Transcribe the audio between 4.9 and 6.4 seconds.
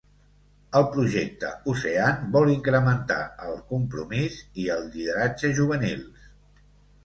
lideratge juvenils.